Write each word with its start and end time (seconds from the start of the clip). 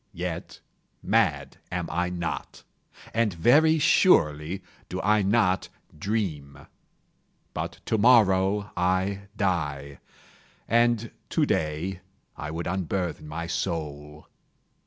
Yet, 0.15 0.61
mad 1.03 1.57
am 1.71 1.87
I 1.91 2.09
not—and 2.09 3.35
very 3.35 3.77
surely 3.77 4.63
do 4.89 4.99
I 5.03 5.21
not 5.21 5.69
dream. 5.95 6.65
But 7.53 7.81
to 7.85 7.99
morrow 7.99 8.71
I 8.75 9.27
die, 9.37 9.99
and 10.67 11.11
to 11.29 11.45
day 11.45 11.99
I 12.35 12.49
would 12.49 12.65
unburthen 12.65 13.27
my 13.27 13.45
soul. 13.45 14.25